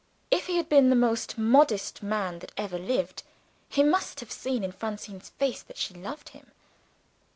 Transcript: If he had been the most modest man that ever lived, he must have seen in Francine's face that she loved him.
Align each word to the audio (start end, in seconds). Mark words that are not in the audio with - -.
If 0.31 0.47
he 0.47 0.57
had 0.57 0.67
been 0.67 0.89
the 0.89 0.95
most 0.95 1.37
modest 1.37 2.01
man 2.01 2.39
that 2.39 2.51
ever 2.57 2.79
lived, 2.79 3.21
he 3.69 3.83
must 3.83 4.19
have 4.19 4.31
seen 4.31 4.63
in 4.63 4.71
Francine's 4.71 5.29
face 5.29 5.61
that 5.61 5.77
she 5.77 5.93
loved 5.93 6.29
him. 6.29 6.49